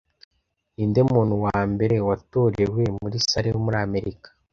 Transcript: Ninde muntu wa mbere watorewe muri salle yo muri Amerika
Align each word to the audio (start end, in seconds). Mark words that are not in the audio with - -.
Ninde 0.75 1.01
muntu 1.11 1.35
wa 1.45 1.59
mbere 1.73 1.95
watorewe 2.07 2.83
muri 2.99 3.17
salle 3.29 3.47
yo 3.53 3.59
muri 3.65 3.77
Amerika 3.87 4.27